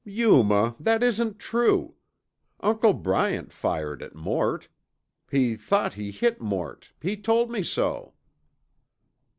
[0.03, 1.93] "Yuma, that isn't true.
[2.59, 4.67] Uncle Bryant fired at Mort.
[5.29, 8.15] He thought he hit Mort; he told me so."